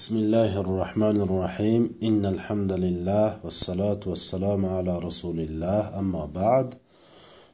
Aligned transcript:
بسم 0.00 0.16
الله 0.16 0.52
الرحمن 0.64 1.16
الرحيم. 1.26 1.82
إن 2.08 2.22
الحمد 2.34 2.72
لله 2.84 3.26
والصلاة 3.44 4.00
والسلام 4.06 4.62
على 4.76 4.98
رسول 4.98 5.38
الله. 5.40 5.80
أما 6.00 6.24
بعد 6.40 6.68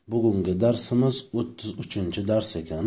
بقوم 0.09 0.43
درسمز 0.43 1.17
33 1.33 2.25
درس 2.33 2.59
كان 2.59 2.87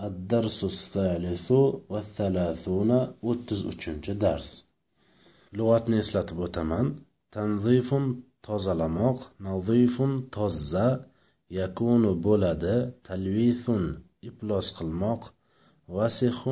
الدرس 0.00 0.64
الثالث 0.64 1.46
والثلاثون 1.92 2.90
33 3.22 4.18
درس. 4.18 4.64
لغة 5.52 5.84
نسلة 5.90 6.28
بوتمان 6.38 6.86
تنظيف 7.32 7.94
تزلمق 8.42 9.18
نظيف 9.40 9.96
تزة 10.32 11.00
يكون 11.50 12.20
بلد 12.20 12.64
تلويث 13.04 13.70
إبلاس 14.24 14.66
قلمق 14.78 15.32
وسخ 15.88 16.48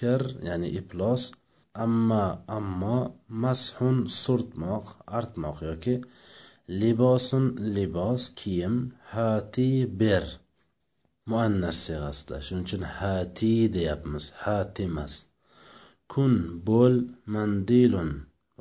كر 0.00 0.22
يعني 0.42 0.78
إبلاس 0.78 1.32
amma 1.84 2.24
ammo 2.58 2.98
mashun 3.42 3.96
surtmoq 4.22 4.86
artmoq 5.18 5.56
yoki 5.68 5.94
libosun 6.80 7.44
libos 7.76 8.22
kiyim 8.38 8.74
hati 9.12 9.70
ber. 10.00 10.24
Muannas 11.30 11.76
sig'asida 11.86 12.36
shuning 12.46 12.66
uchun 12.66 12.84
hati 12.98 13.52
deyapmiz. 13.74 14.24
Hati 14.44 14.82
emas 14.90 15.14
kun 16.12 16.34
bo'l 16.68 16.94
mandilun. 17.34 18.10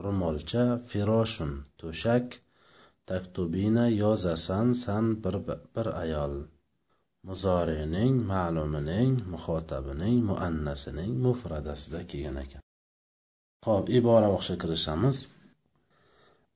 Ro'molcha 0.03 0.65
firoshun 0.89 1.51
to'shak 1.79 2.27
taktubina 3.09 3.85
yozasan 4.01 4.67
san 4.83 5.05
bir, 5.23 5.35
bir 5.75 5.87
ayol. 6.03 6.35
Muzorining 7.27 8.13
ma'lumining 8.31 9.11
muhotabining 9.33 10.17
muannasining 10.29 11.11
mufradasida 11.25 12.01
kelgan 12.11 12.37
ekan. 12.45 12.64
Ho'p 13.65 13.89
ibora 13.99 14.27
o'qishga 14.35 14.55
kirishamiz. 14.61 15.17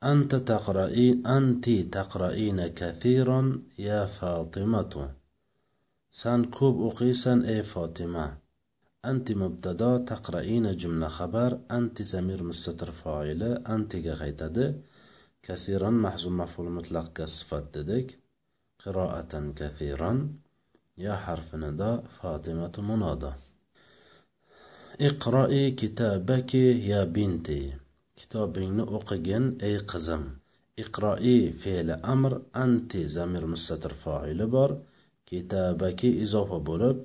أنت 0.04 0.36
تقرأين 0.36 1.28
أنت 1.28 1.70
تقرأين 1.70 2.68
كثيرا 2.68 3.62
يا 3.80 4.06
فاطمة 4.06 5.12
سان 6.12 6.46
كوب 6.46 6.76
أقيسا 6.88 7.34
أي 7.48 7.64
فاطمة 7.64 8.38
أنت 9.06 9.32
مبتدا 9.32 9.98
تقرأين 9.98 10.76
جملة 10.76 11.08
خبر 11.08 11.60
أنت 11.72 12.02
زمير 12.02 12.44
مستتر 12.44 12.92
فاعل 12.92 13.44
أنت 13.44 13.96
غيتد 13.96 14.82
كثيرا 15.44 15.90
محزوم 15.90 16.38
مفعول 16.38 16.72
مطلق 16.72 17.14
كصفت 17.14 17.78
ددك 17.78 18.20
قراءة 18.86 19.54
كثيرا 19.56 20.12
يا 20.98 21.16
حرف 21.16 21.56
نداء 21.56 22.04
فاطمة 22.22 22.76
منادى 22.90 23.32
iqroi 25.08 25.64
kitobaki 25.80 26.66
ya 26.92 27.02
binti. 27.16 27.60
Kitobingni 28.18 28.84
o'qigin 28.98 29.46
ey 29.68 29.78
qizim. 29.92 30.24
Iqroi 30.84 31.38
fe'li 31.62 31.96
amr 32.14 32.34
anti 32.64 33.02
zamir 33.16 33.44
mustatir 33.54 33.94
foili 34.04 34.46
bor. 34.56 34.72
Kitabaki 35.30 36.10
izofa 36.26 36.60
bo'lib 36.70 36.98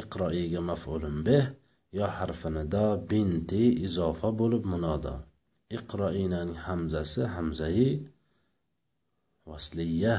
iqroiga 0.00 0.60
maf'ulun 0.70 1.16
beh 1.26 1.44
yo 1.98 2.06
harfinida 2.16 2.84
binti 3.10 3.62
izofa 3.86 4.28
bo'lib 4.40 4.62
munoda 4.72 5.14
iqroining 5.76 6.50
hamzasi 6.66 7.22
hamzai 7.34 7.86
vasliya. 9.48 10.16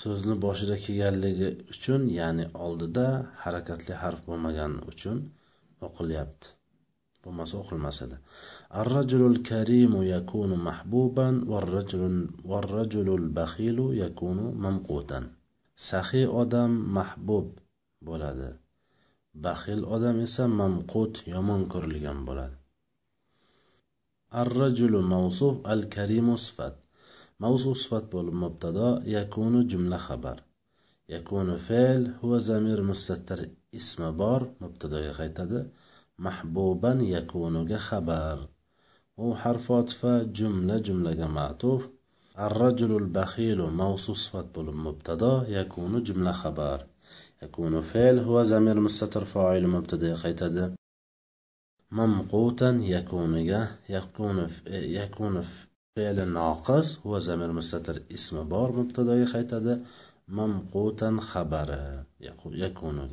So'zni 0.00 0.34
boshida 0.44 0.76
kelganligi 0.84 1.48
uchun 1.72 2.02
ya'ni 2.18 2.44
oldida 2.66 3.06
harakatli 3.42 3.94
harf 4.02 4.20
bo'lmagani 4.28 4.80
uchun 4.92 5.18
o'qilyapti. 5.86 6.46
Bo'lmasa 7.22 7.54
o'qilmas 7.62 7.98
edi. 8.06 8.16
Arrajulul 8.80 9.38
karimu 9.48 10.00
yakunu 10.14 10.56
mahbuban 10.68 11.34
varrajulul 12.52 13.26
baxilu 13.38 13.86
yakunu 14.02 14.44
mamqutan. 14.64 15.24
Saxiy 15.88 16.26
odam 16.42 16.72
mahbub 16.96 17.48
bo'ladi. 18.06 18.50
Baxil 19.44 19.80
odam 19.94 20.16
esa 20.26 20.44
mamqut 20.60 21.14
yomon 21.32 21.62
ko'rilgan 21.72 22.18
bo'ladi. 22.28 22.56
Arrajulu 24.42 24.98
mavsuf 25.12 25.54
al 25.72 25.82
karimu 25.94 26.34
sifat. 26.46 26.74
Mavsuf 27.42 27.74
sifat 27.82 28.04
bo'lib 28.14 28.36
mubtado 28.44 28.88
yakunu 29.16 29.60
jumla 29.70 29.98
xabar. 30.06 30.38
يكون 31.08 31.56
فعل 31.56 32.14
هو 32.24 32.38
زمير 32.38 32.82
مستتر. 32.82 33.48
اسم 33.74 34.10
بار 34.16 34.50
مبتدا 34.60 35.00
يخيتد 35.06 35.70
محبوبا 36.18 36.98
يكون 37.02 37.78
خبر 37.78 38.48
هو 39.18 39.36
حرف 39.36 39.72
عطف 39.72 40.06
جملة 40.06 40.78
جملة 40.78 41.26
معطوف. 41.26 41.88
الرجل 42.38 42.96
البخيل 42.96 43.62
موصوص 43.62 44.28
فطل 44.28 44.76
مبتدا 44.76 45.44
يكون 45.48 46.02
جملة 46.02 46.32
خبر. 46.32 46.86
يكون 47.42 47.82
فعل 47.82 48.18
هو 48.18 48.42
زمير 48.42 48.80
مستتر 48.80 49.24
فاعل 49.24 49.66
مبتدا 49.66 50.08
يخيتد 50.08 50.74
ممقوتا 51.90 52.78
يكون 52.80 53.34
يكون 53.88 54.48
يكون 54.68 55.44
فعل 55.96 56.28
ناقص 56.28 56.98
هو 57.06 57.18
زمير 57.18 57.52
مستتر. 57.52 58.02
اسم 58.14 58.48
بار 58.48 58.72
مبتدا 58.72 59.14
يخيتد 59.14 59.82
ممقوتا 60.27 61.17
خبر 61.21 61.69
يكون 62.51 63.09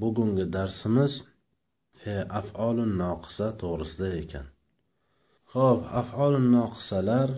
bugungi 0.00 0.44
darsimiz 0.56 1.12
fe 2.00 2.14
af'olun 2.40 2.92
noqisa 3.02 3.46
to'g'risida 3.60 4.08
ekan 4.22 4.46
ho'p 5.54 5.80
af'olun 6.00 6.46
noqisalar 6.56 7.30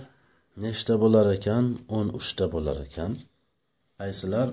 nechta 0.62 0.94
bo'lar 1.02 1.26
ekan 1.36 1.64
o'n 1.96 2.08
uchta 2.18 2.44
bo'lar 2.54 2.78
ekan 2.86 3.12
qaysilar 3.98 4.48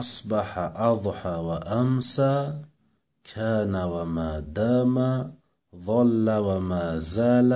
asbaha 0.00 0.64
adha 0.90 1.34
va 1.46 1.58
amsa 1.80 2.32
kana 3.30 3.82
va 3.92 4.04
madama 4.18 5.10
ظل 5.86 6.28
وما 6.46 6.98
زال 6.98 7.52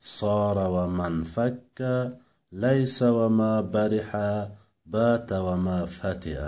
صار 0.00 0.58
ومن 0.74 1.14
فك 1.34 1.78
ليس 2.52 3.02
وما 3.02 3.60
برح 3.60 4.10
بات 4.86 5.32
وما 5.32 5.78
فتئ 5.84 6.40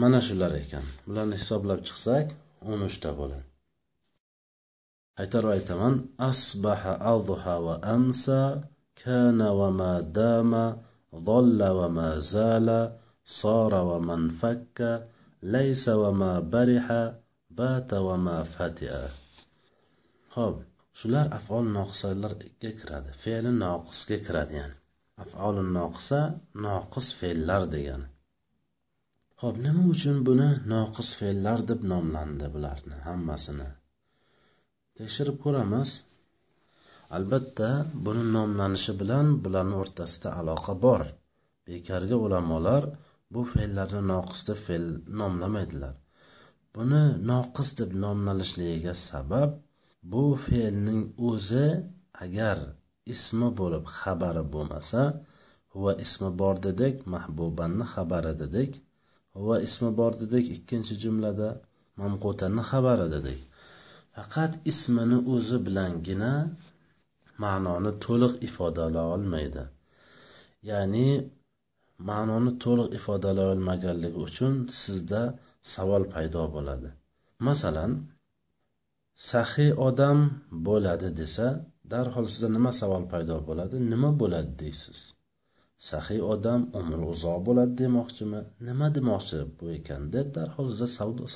mana 0.00 0.18
shular 0.26 0.52
ekan 0.62 0.84
bularni 1.06 1.36
hisoblab 1.40 1.80
chiqsak 1.86 2.26
o'n 2.70 2.80
uchta 2.88 3.10
bo'ladi 3.18 3.48
qaytarib 5.18 5.50
aytaman 5.56 5.94
asbaha 6.30 6.92
adha 7.14 7.54
va 7.66 7.74
amsa 7.96 8.40
kana 9.02 9.48
va 9.58 9.68
ma 9.80 9.92
dama 10.18 10.64
ظل 11.28 11.60
وما 11.78 12.18
زال 12.18 12.68
صار 13.24 13.74
ومن 13.74 14.28
فك 14.40 14.78
ليس 15.42 15.88
وما 15.88 16.40
برح 16.40 16.86
بات 17.50 17.90
وما 17.94 18.38
فتئ 18.54 18.92
ho'p 20.34 20.56
shular 20.98 21.26
af'ol 21.38 21.64
noqisalarga 21.76 22.70
kiradi 22.80 23.10
fe'li 23.22 23.50
noqisga 23.62 24.16
kiradi 24.26 24.54
ya'ni 24.60 24.76
Af'oli 25.23 25.63
noqisa 25.77 26.19
noqis 26.65 27.07
fe'llar 27.19 27.63
degani 27.73 28.07
Xo'p, 29.41 29.57
nima 29.63 29.83
uchun 29.93 30.17
buni 30.27 30.45
noqis 30.71 31.09
fe'llar 31.19 31.59
deb 31.69 31.81
nomlandi 31.91 32.47
bularni 32.53 32.95
hammasini? 33.07 33.67
Tekshirib 34.97 35.37
ko'ramiz. 35.43 35.89
Albatta, 37.17 37.69
buni 38.05 38.23
nomlanishi 38.35 38.93
bilan 39.01 39.27
bularning 39.43 39.77
o'rtasida 39.83 40.29
aloqa 40.39 40.73
bor. 40.85 41.03
Bekarga 41.67 42.17
ulamolar 42.25 42.83
bu 43.33 43.41
fe'llarni 43.53 44.01
noqis 44.13 44.41
deb 44.49 44.59
fe'l 44.65 44.87
nomlamaydilar. 45.19 45.93
Buni 46.75 47.03
noqis 47.31 47.69
deb 47.79 47.91
nomlanishligiga 48.05 48.93
sabab 49.09 49.51
bu 50.11 50.23
fe'lning 50.47 51.01
o'zi 51.29 51.67
agar 52.25 52.57
ismi 53.13 53.49
bo'lib 53.59 53.83
xabari 53.99 54.43
bo'lmasa, 54.53 55.01
va 55.81 55.91
ismi 56.05 56.29
bor 56.41 56.55
dedik, 56.67 56.95
mahbubanni 57.13 57.85
xabari 57.93 58.33
dedik. 58.43 58.71
va 59.45 59.55
ismi 59.67 59.89
bor 59.99 60.13
dedik 60.21 60.45
ikkinchi 60.57 60.93
jumlada 61.03 61.49
mamqutanni 61.99 62.63
xabari 62.69 63.07
dedik 63.15 63.39
faqat 64.15 64.51
ismini 64.71 65.17
o'zi 65.33 65.57
bilangina 65.67 66.31
ma'noni 67.43 67.91
to'liq 68.05 68.33
ifodalay 68.47 69.07
olmaydi 69.15 69.63
ya'ni 70.69 71.07
ma'noni 72.09 72.51
to'liq 72.63 72.89
ifodalay 72.99 73.47
olmaganligi 73.55 74.19
uchun 74.27 74.53
sizda 74.81 75.21
savol 75.73 76.03
paydo 76.13 76.43
bo'ladi 76.55 76.89
masalan 77.47 77.91
saxiy 79.31 79.71
odam 79.87 80.19
bo'ladi 80.67 81.09
desa 81.19 81.47
darhol 81.93 82.25
sizda 82.33 82.49
nima 82.57 82.71
savol 82.81 83.03
paydo 83.13 83.37
bo'ladi? 83.49 83.75
Nima 83.93 84.09
bo'ladi 84.21 84.51
deysiz? 84.63 84.99
Saxiy 85.89 86.21
odam 86.33 86.61
umri 86.79 87.05
uzoq 87.13 87.39
bo'ladi 87.47 87.73
demoqchimi? 87.83 88.39
Nima 88.67 88.87
demoqchi 88.97 89.39
bu 89.57 89.65
ekan? 89.77 90.01
Deb 90.15 90.27
darhol 90.37 90.67
sizda 90.71 90.87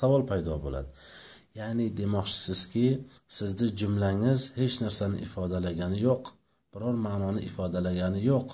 savol 0.02 0.24
paydo 0.32 0.56
bo'ladi. 0.66 0.90
Ya'ni 1.60 1.86
demoqchisizki 2.00 2.86
sizni 3.38 3.68
jumlangiz 3.80 4.42
hech 4.60 4.76
narsani 4.84 5.18
ifodalagani 5.28 5.98
yo'q 6.08 6.24
biror 6.74 6.96
ma'noni 7.08 7.42
ifodalagani 7.50 8.20
yo'q. 8.32 8.48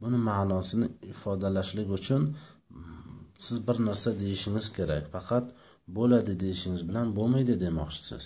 Buni 0.00 0.18
ma'nosini 0.30 0.86
ifodalashlik 1.12 1.88
uchun 1.98 2.22
mm, 2.30 3.18
siz 3.46 3.56
bir 3.66 3.76
narsa 3.88 4.10
deyishingiz 4.22 4.66
kerak. 4.76 5.04
Faqat 5.14 5.46
bo'ladi 5.98 6.32
deyishingiz 6.42 6.82
bilan 6.88 7.06
bo'lmaydi 7.18 7.54
demoqchisiz. 7.64 8.24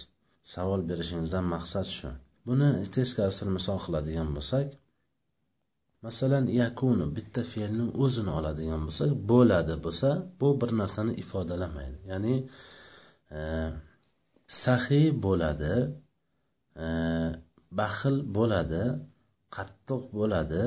Savol 0.55 0.81
berishingizdan 0.91 1.44
maqsad 1.55 1.87
shu. 1.97 2.11
Buni 2.49 2.69
teskarisini 2.95 3.50
misol 3.59 3.79
qiladigan 3.85 4.29
bo'lsak 4.37 4.67
masalan 6.06 6.45
yakunu 6.62 7.05
bitta 7.17 7.43
fe'lni 7.53 7.85
o'zini 8.05 8.33
oladigan 8.39 8.81
bo'lsak 8.87 9.11
bo'ladi 9.33 9.75
bo'lsa 9.85 10.11
bu 10.41 10.49
bir 10.61 10.71
narsani 10.81 11.12
ifodalamaydi. 11.23 11.99
Ya'ni 12.11 12.35
e, 13.37 13.41
saxiy 14.65 15.06
bo'ladi 15.25 15.75
e, 16.85 16.87
baxil 17.81 18.17
bo'ladi 18.37 18.83
qattiq 19.56 20.03
bo'ladi 20.19 20.62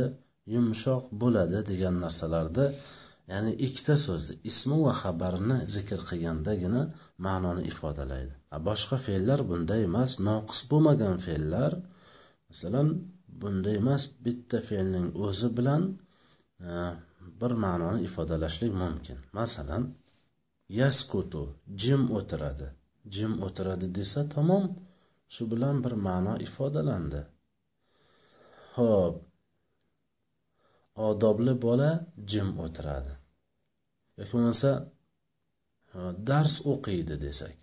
yumshoq 0.53 1.03
bo'ladi 1.21 1.57
degan 1.71 1.95
narsalarda 2.03 2.65
ya'ni 3.31 3.51
ikkita 3.65 3.95
so'zni 4.05 4.35
ismi 4.51 4.77
va 4.85 4.93
xabarini 5.01 5.57
zikr 5.75 5.99
qilgandagina 6.09 6.81
ma'noni 7.25 7.63
ifodalaydi. 7.71 8.33
Boshqa 8.67 8.97
fe'llar 9.05 9.39
bunday 9.49 9.81
emas 9.89 10.11
noqis 10.27 10.59
bo'lmagan 10.71 11.15
fe'llar. 11.25 11.71
Masalan 12.49 12.87
bunday 13.41 13.75
emas 13.81 14.03
bitta 14.25 14.57
fe'lning 14.69 15.07
o'zi 15.25 15.49
bilan 15.57 15.81
e, 16.69 16.71
bir 17.41 17.51
ma'noni 17.65 17.99
ifodalashlik 18.07 18.71
mumkin. 18.83 19.17
Masalan 19.39 19.83
yaskutu 20.79 21.43
jim 21.81 22.01
o'tiradi. 22.17 22.67
Jim 23.13 23.31
o'tiradi 23.45 23.87
desa 23.97 24.21
tamom 24.33 24.65
shu 25.33 25.43
bilan 25.51 25.75
bir 25.83 25.93
ma'no 26.07 26.33
ifodalandi. 26.47 27.21
Ho'p 28.75 29.15
odobli 31.09 31.53
bola 31.65 31.89
jim 32.31 32.49
o'tiradi. 32.65 33.13
Yoki 34.17 34.31
bo'lmasa 34.35 34.71
dars 36.29 36.53
o'qiydi 36.71 37.15
desak 37.25 37.55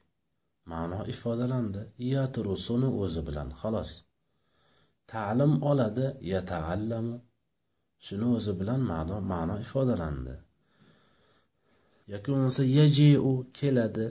ma'no 0.73 1.01
ifodalandi 1.13 1.81
yatrusuni 2.15 2.89
o'zi 3.03 3.21
bilan 3.29 3.49
xolos. 3.61 3.91
Ta'lim 5.13 5.53
oladi 5.71 6.07
yataallamu 6.33 7.15
shuni 8.07 8.27
o'zi 8.37 8.53
bilan 8.61 8.81
ma'no 8.93 9.17
ma'no 9.33 9.55
ifodalandi. 9.65 10.35
Yoki 12.13 12.29
bo'lmasa 12.33 12.63
yajiu 12.79 13.33
keladi 13.59 14.07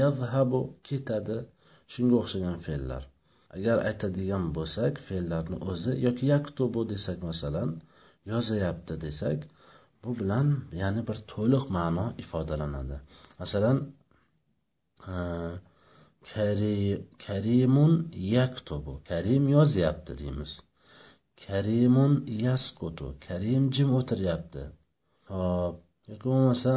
yazhabu 0.00 0.60
ketadi 0.88 1.36
shunga 1.92 2.16
o'xshagan 2.22 2.56
fe'llar. 2.66 3.02
Agar 3.56 3.78
aytadigan 3.88 4.44
bo'lsak 4.56 4.94
fe'llarni 5.08 5.56
o'zi 5.70 5.92
yoki 6.06 6.24
yaktubu 6.34 6.80
desak 6.92 7.18
masalan 7.28 7.70
yozayapti 8.32 8.94
desak 9.04 9.38
bu 10.02 10.10
bilan 10.20 10.48
ya'ni 10.80 11.02
bir 11.08 11.18
to'liq 11.32 11.64
ma'no 11.76 12.06
ifodalanadi. 12.22 12.96
Masalan 13.40 13.78
e, 15.12 15.14
karimun 17.24 17.92
yaktubu 18.36 18.92
karim 19.10 19.44
yozyapti 19.56 20.12
deymiz. 20.20 20.52
Karimun 21.44 22.12
yaskutu 22.46 23.06
karim 23.26 23.64
jim 23.74 23.90
o'tiryapti. 23.98 24.62
Hop 25.30 25.74
yoki 26.08 26.26
bo'lmasa 26.32 26.72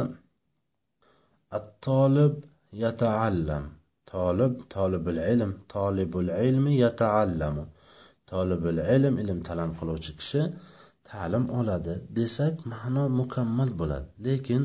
at-tolib 1.58 2.34
yataallam 2.84 3.64
tolib 4.12 4.54
tolibul 4.74 5.18
ilm 5.32 5.52
tolibul 5.74 6.28
ilmi 6.48 6.72
yataallamu. 6.84 7.64
Tolibul 8.30 8.78
ilm 8.96 9.14
ilm 9.22 9.38
talab 9.48 9.70
qiluvchi 9.78 10.12
kishi 10.20 10.42
ta'lim 11.10 11.44
oladi 11.58 11.94
desak 12.18 12.54
ma'no 12.72 13.04
mukammal 13.20 13.70
bo'ladi. 13.80 14.08
Lekin 14.26 14.62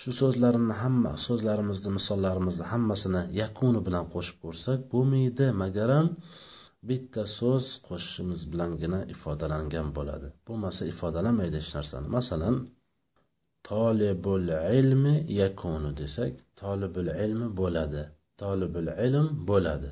shu 0.00 0.10
so'zlarni 0.20 0.74
hamma 0.82 1.12
so'zlarimizni 1.26 1.90
misollarimizni 1.98 2.64
hammasini 2.72 3.22
yakuni 3.42 3.80
bilan 3.86 4.04
qo'shib 4.14 4.36
ko'rsak 4.44 4.78
bo'lmaydi 4.92 5.46
magaram. 5.62 6.06
Bitta 6.88 7.22
so'z 7.38 7.64
qo'shishimiz 7.86 8.40
bilangina 8.52 9.00
ifodalangan 9.14 9.86
bo'ladi. 9.96 10.28
Bo'lmasa 10.46 10.82
ifodalamaydi 10.92 11.56
hech 11.60 11.70
narsani. 11.78 12.06
Masalan 12.16 12.56
tolibul 13.68 14.48
ilmi 14.78 15.14
yakunu 15.42 15.90
desak 16.00 16.32
tolibul 16.60 17.08
ilmi 17.24 17.46
bo'ladi 17.60 18.02
tolibul 18.40 18.88
ilm 19.06 19.26
bo'ladi. 19.48 19.90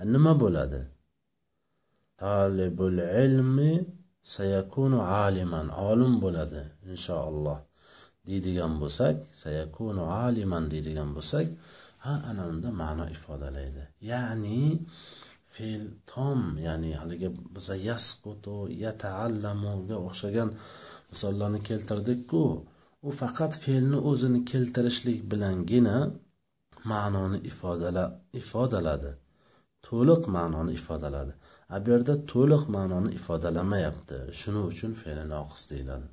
E, 0.00 0.02
nima 0.12 0.32
bo'ladi? 0.42 0.80
Tolibul 2.22 2.98
ilmi 3.24 3.72
sayakunu 4.34 4.98
aliman 5.24 5.66
olim 5.90 6.12
bo'ladi 6.24 6.62
inshaalloh. 6.92 7.58
Deydigan 8.28 8.74
bo'lsak 8.82 9.16
sayakunu 9.42 10.02
aliman 10.24 10.64
deydigan 10.72 11.10
bo'lsak 11.16 11.46
ha 12.04 12.14
ana 12.30 12.42
unda 12.52 12.68
ma'no 12.82 13.04
ifodalaydi. 13.16 13.82
Ya'ni 14.10 14.62
fe'l 15.54 15.84
tom 16.12 16.40
ya'ni 16.66 16.90
haligi 17.00 17.28
biza 17.54 17.76
yasqutu 17.88 18.56
yataallamuga 18.84 19.96
o'xshagan 20.06 20.48
misollarni 21.10 21.60
keltirdikku 21.68 22.42
u 23.06 23.10
faqat 23.20 23.52
fe'lni 23.64 23.98
o'zini 24.10 24.40
keltirishlik 24.50 25.18
bilangina 25.30 25.96
ma'noni 26.90 27.38
ifodala 27.50 28.04
ifodaladi. 28.40 29.10
To'liq 29.88 30.22
ma'noni 30.36 30.72
ifodaladi. 30.78 31.32
A 31.74 31.76
bu 31.82 31.88
yerda 31.94 32.14
to'liq 32.32 32.64
ma'noni 32.76 33.10
ifodalamayapti 33.18 34.18
shuning 34.40 34.66
uchun 34.72 34.92
fe'li 35.02 35.24
noqis 35.34 35.62
deyiladi. 35.72 36.08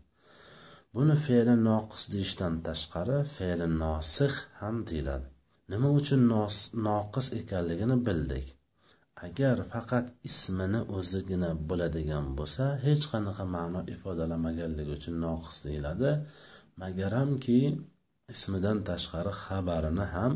Buni 0.95 1.15
fe'li 1.25 1.55
noqis 1.69 2.03
deyishdan 2.13 2.53
tashqari 2.67 3.17
fe'li 3.35 3.67
nosih 3.83 4.33
ham 4.61 4.75
deyiladi. 4.89 5.27
Nima 5.71 5.89
uchun 5.99 6.21
noqis 6.87 7.27
ekanligini 7.39 7.97
bildik. 8.07 8.47
Agar 9.25 9.57
faqat 9.73 10.05
ismini 10.29 10.81
o'zigina 10.97 11.49
bo'ladigan 11.69 12.25
bo'lsa 12.39 12.65
hech 12.85 13.03
qanaqa 13.13 13.43
ma'no 13.55 13.81
ifodalamaganligi 13.93 14.91
uchun 14.99 15.15
noqis 15.25 15.57
deyiladi. 15.67 16.09
Magaramki 16.81 17.59
ismidan 18.35 18.79
tashqari 18.89 19.33
xabarini 19.43 20.05
ham 20.15 20.33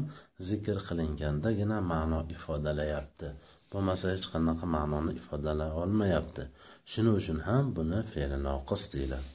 zikr 0.50 0.78
qilingandagina 0.88 1.78
ma'no 1.92 2.20
ifodalayapti. 2.36 3.28
Bo'lmasa 3.72 4.06
hech 4.14 4.28
qanaqa 4.34 4.66
ma'noni 4.76 5.12
ifodalay 5.20 5.72
olmayapti. 5.82 6.44
Shuning 6.92 7.16
uchun 7.22 7.40
ham 7.48 7.64
buni 7.78 8.00
fe'li 8.12 8.38
noqis 8.48 8.84
deyiladi. 8.94 9.30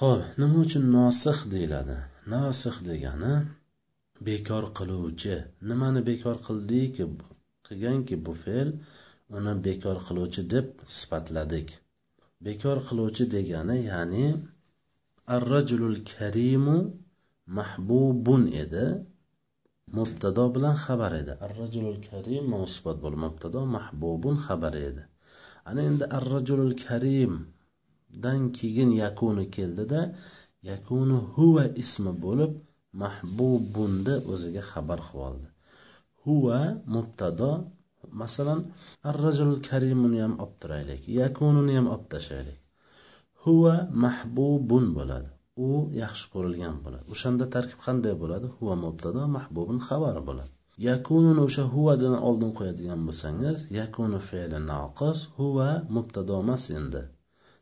Ho'p 0.00 0.20
nima 0.40 0.58
uchun 0.66 0.84
nosih 0.96 1.38
deyiladi? 1.54 1.96
Nosih 2.34 2.76
degani 2.88 3.34
bekor 4.28 4.64
qiluvchi. 4.78 5.36
Nimani 5.68 6.00
bekor 6.10 6.36
qildiki 6.46 7.04
qilganki 7.66 8.14
bu 8.26 8.32
fe'l 8.44 8.68
uni 9.36 9.52
bekor 9.66 9.96
qiluvchi 10.06 10.42
deb 10.54 10.66
sifatladik. 10.98 11.68
Bekor 12.46 12.78
qiluvchi 12.88 13.24
degani 13.36 13.76
ya'ni 13.90 14.26
ar-rajulul 15.36 15.98
karimu 16.12 16.76
mahbubun 17.58 18.42
edi. 18.62 18.86
Mubtado 19.96 20.44
bilan 20.54 20.76
xabar 20.84 21.12
edi. 21.22 21.32
Ar-rajulul 21.46 22.00
karim 22.08 22.44
musbat 22.54 22.96
bo'lib 23.02 23.20
mubtado 23.26 23.60
mahbubun 23.76 24.36
xabar 24.46 24.74
edi. 24.88 25.02
Ana 25.68 25.80
endi 25.88 26.04
ar-rajulul 26.18 26.74
karim 26.84 27.32
dan 28.24 28.40
keyin 28.56 28.90
yakuni 29.02 29.44
keldida 29.56 30.00
yakuni 30.70 31.18
huva 31.34 31.64
ismi 31.82 32.12
bo'lib 32.24 32.52
mahbubunni 33.02 34.14
o'ziga 34.32 34.62
xabar 34.72 35.00
qilib 35.08 35.26
oldi. 35.28 35.48
Huva 36.22 36.60
mubtado 36.94 37.52
masalan 38.22 38.60
ar 39.08 39.16
rajulul 39.26 39.60
karimuni 39.68 40.18
ham 40.24 40.34
olib 40.42 40.54
turaylik 40.62 41.02
yakunini 41.20 41.72
ham 41.78 41.86
olib 41.94 42.06
tashlaylik 42.14 42.59
huva 43.44 43.74
mahbubun 44.04 44.86
bo'ladi. 44.96 45.30
U 45.66 45.70
yaxshi 46.02 46.26
ko'rilgan 46.34 46.76
bo'ladi. 46.84 47.04
O'shanda 47.14 47.44
tarkib 47.54 47.78
qanday 47.86 48.14
bo'ladi? 48.22 48.46
Huva 48.56 48.74
mubtado 48.84 49.22
mahbubun 49.36 49.78
xabar 49.88 50.16
bo'ladi. 50.28 50.52
Yakununi 50.88 51.40
o'sha 51.48 51.64
huvadan 51.74 52.14
oldin 52.28 52.50
qo'yadigan 52.58 53.00
bo'lsangiz 53.06 53.58
yakunu 53.80 54.18
fe'li 54.28 54.58
noqis 54.72 55.18
huva 55.36 55.70
mubtado 55.96 56.34
emas 56.44 56.64
endi. 56.78 57.02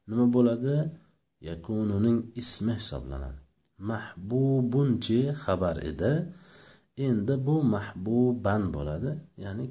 Nima 0.08 0.26
bo'ladi? 0.36 0.76
Yakununing 1.50 2.18
ismi 2.42 2.72
hisoblanadi. 2.80 3.40
Mahbubunchi 3.90 5.20
xabar 5.42 5.76
edi. 5.90 6.12
Endi 7.08 7.34
bu 7.46 7.56
mahbuban 7.74 8.62
bo'ladi. 8.76 9.10
Ya'ni 9.44 9.66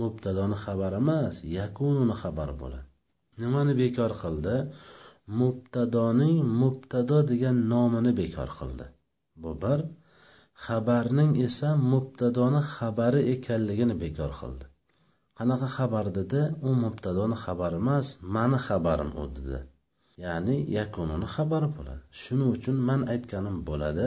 mubtadoni 0.00 0.56
xabari 0.64 0.96
emas 1.02 1.34
yakununi 1.58 2.14
xabari 2.22 2.54
bo'ladi. 2.62 2.88
Nimani 3.40 3.72
bekor 3.82 4.12
qildi? 4.22 4.56
Mubtadoning 5.40 6.38
mubtado 6.60 7.18
degan 7.30 7.56
nomini 7.72 8.12
bekor 8.20 8.50
qildi. 8.58 8.86
Bu 9.42 9.52
bir. 9.62 9.80
Xabarning 10.64 11.32
esa 11.46 11.70
mubtadoni 11.92 12.60
xabari 12.74 13.20
ekanligini 13.34 13.94
bekor 14.02 14.32
qildi. 14.40 14.64
Qanaqa 15.38 15.68
xabar 15.76 16.06
dedi? 16.18 16.40
U 16.68 16.70
mubtadoni 16.84 17.36
xabari 17.44 17.76
emas 17.82 18.06
mani 18.34 18.58
xabarim 18.66 19.10
u 19.22 19.24
dedi. 19.36 19.60
Ya'ni 20.24 20.56
yakunini 20.78 21.26
xabari 21.34 21.68
bo'ladi. 21.76 22.02
Shuning 22.22 22.50
uchun 22.56 22.76
man 22.88 23.00
aytganim 23.12 23.56
bo'ladi 23.68 24.06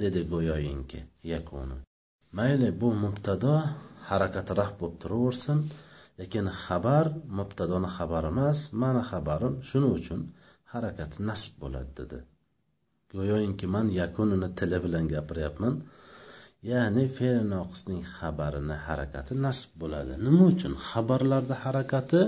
dedi 0.00 0.20
go'yoyinki 0.32 1.00
yakuni. 1.32 1.76
Mayli 2.36 2.68
bu 2.80 2.88
mubtado 3.04 3.54
harakati 4.08 4.52
raf 4.60 4.70
bo'lib 4.80 4.96
turaversin. 5.02 5.58
Lekin 6.18 6.46
xabar 6.64 7.06
mubtadoni 7.38 7.88
xabari 7.96 8.28
emas 8.34 8.58
mani 8.82 9.02
xabarim 9.10 9.54
shuning 9.68 9.92
uchun 9.98 10.20
harakati 10.72 11.16
nasb 11.28 11.52
bo'ladi 11.62 11.92
dedi. 12.00 12.18
Go'yoki 13.12 13.66
man 13.74 13.86
yakunini 14.00 14.48
tili 14.58 14.78
bilan 14.84 15.04
gapiryapman. 15.14 15.74
Ya'ni 16.70 17.04
fe'l 17.16 17.38
noqisning 17.54 18.02
xabarini 18.16 18.76
harakati 18.86 19.32
nasb 19.46 19.70
bo'ladi. 19.80 20.14
Nima 20.26 20.44
uchun? 20.52 20.72
Xabarlarda 20.88 21.54
harakati 21.64 22.20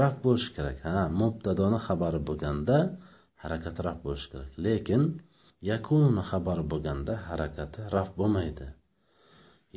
raf 0.00 0.14
bo'lishi 0.24 0.50
kerak. 0.56 0.78
Ha 0.86 0.98
mubtadoni 1.20 1.78
xabari 1.86 2.20
bo'lganda 2.28 2.76
harakati 3.42 3.80
raf 3.86 3.98
bo'lishi 4.06 4.28
kerak. 4.32 4.50
Lekin 4.66 5.02
yakunni 5.70 6.22
xabari 6.30 6.64
bo'lganda 6.72 7.12
harakati 7.28 7.80
raf 7.94 8.08
bo'lmaydi. 8.18 8.66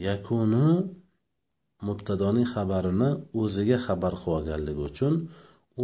Yakuni 0.07 0.67
mubtadoning 1.87 2.47
xabarini 2.53 3.09
o'ziga 3.41 3.77
xabar 3.87 4.13
qilib 4.21 4.35
olganligi 4.37 4.81
uchun 4.89 5.13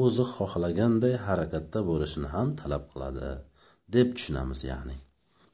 o'zi 0.03 0.25
xohlaganday 0.35 1.15
harakatda 1.27 1.79
bo'lishini 1.89 2.27
ham 2.35 2.47
talab 2.61 2.83
qiladi 2.91 3.29
deb 3.95 4.07
tushunamiz 4.15 4.61
ya'ni. 4.71 4.97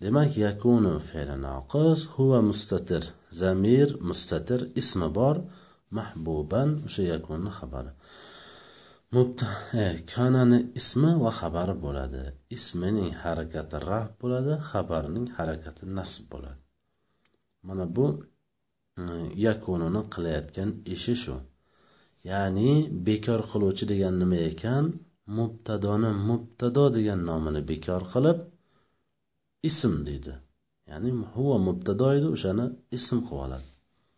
Demak 0.03 0.31
yakunu 0.45 0.93
fe'li 1.09 1.37
noqis 1.47 1.99
huva 2.13 2.39
mustatir 2.49 3.03
zamir 3.41 3.89
mustatir 4.09 4.61
ismi 4.81 5.07
bor 5.19 5.35
mahbuban 5.97 6.69
o'sha 6.87 7.03
yakunni 7.13 7.51
xabari. 7.59 7.91
E, 9.83 9.85
kanani 10.13 10.59
ismi 10.79 11.11
va 11.23 11.31
xabari 11.39 11.75
bo'ladi. 11.85 12.23
Ismining 12.57 13.11
harakati 13.23 13.77
raf 13.89 14.07
bo'ladi 14.21 14.53
xabarning 14.69 15.27
harakati 15.37 15.83
nasb 15.97 16.23
bo'ladi. 16.33 16.61
Mana 17.67 17.85
bu 17.95 18.05
yakunini 19.45 20.01
qilayotgan 20.13 20.69
ishi 20.95 21.15
shu. 21.23 21.35
Ya'ni 22.29 22.69
bekor 23.07 23.41
qiluvchi 23.51 23.85
degan 23.91 24.15
nima 24.21 24.39
ekan? 24.51 24.85
Mubtadoni 25.37 26.09
mubtado 26.29 26.85
degan 26.97 27.19
nomini 27.29 27.61
bekor 27.71 28.01
qilib 28.13 28.37
ism 29.69 29.93
deydi. 30.07 30.33
Ya'ni 30.89 31.09
huva 31.33 31.57
mubtado 31.67 32.07
edi 32.17 32.27
o'shani 32.35 32.65
ism 32.97 33.17
qilib 33.27 33.43
oladi 33.45 33.67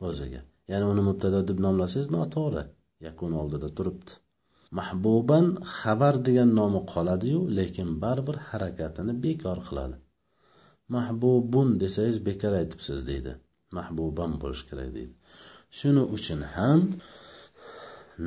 o'ziga. 0.07 0.41
Ya'ni 0.71 0.85
uni 0.93 1.01
mubtado 1.09 1.39
deb 1.49 1.57
nomlasangiz 1.65 2.09
noto'g'ri 2.17 2.63
yakun 3.07 3.31
oldida 3.41 3.69
turibdi. 3.77 4.11
Mahbuban 4.77 5.45
xabar 5.77 6.15
degan 6.27 6.49
nomi 6.59 6.81
qoladiyu 6.93 7.39
lekin 7.59 7.89
baribir 8.03 8.37
harakatini 8.49 9.13
bekor 9.25 9.57
qiladi. 9.67 9.95
Mahbubun 10.95 11.69
desangiz 11.83 12.17
bekor 12.27 12.53
aytibsiz 12.61 12.99
deydi. 13.09 13.31
mahbuban 13.76 14.32
bo'lishi 14.42 14.64
kerak 14.70 14.88
deydi 14.96 15.14
shuning 15.78 16.08
uchun 16.16 16.40
ham 16.54 16.80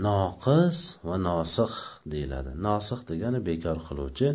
noqis 0.06 0.78
va 1.08 1.16
nosih 1.30 1.74
deyiladi 2.12 2.52
nosih 2.68 3.00
degani 3.10 3.40
bekor 3.50 3.78
qiluvchi 3.88 4.28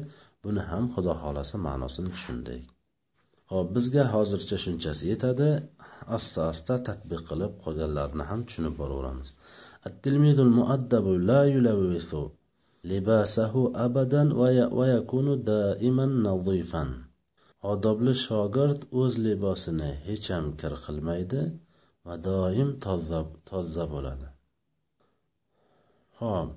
buni 0.44 0.62
ham 0.70 0.84
xudo 0.94 1.12
xohlasa 1.22 1.56
ma'nosini 1.66 2.10
tushundik 2.14 2.62
ho'p 3.52 3.66
bizga 3.76 4.04
hozircha 4.14 4.56
shunchasi 4.64 5.04
yetadi 5.12 5.48
asta 6.16 6.40
asta 6.52 6.74
tadbiq 6.88 7.22
qilib 7.30 7.52
qolganlarini 7.64 8.24
ham 8.30 8.40
tushunib 8.46 8.74
boraveramiz 8.80 9.30
التلميذ 9.90 10.38
المؤدب 10.40 11.06
لا 11.30 11.44
يلوث 11.54 12.12
لباسه 12.84 13.54
أبدا 13.86 14.22
ويكون 14.78 15.44
دائما 15.44 16.06
نظيفا 16.06 16.84
odobli 17.72 18.14
shogird 18.26 18.80
o'z 19.00 19.12
libosini 19.26 19.90
hech 20.08 20.26
ham 20.34 20.46
kir 20.60 20.72
qilmaydi 20.84 21.42
va 22.06 22.14
doim 22.28 22.70
toza 22.84 23.20
toza 23.48 23.84
bo'ladi 23.94 24.28
ho'p 26.20 26.50